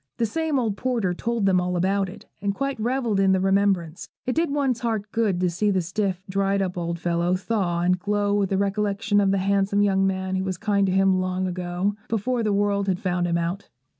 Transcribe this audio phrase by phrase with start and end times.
[0.17, 4.09] The same old porter told them all about it, and quite revelled in the remembrance.
[4.25, 7.99] It did one's heart good to see the stiff, dried up old fellow thaw and
[7.99, 11.45] glow with the recollection of the handsome young man who was kind to him long
[11.45, 13.69] ago, before the world had found him out.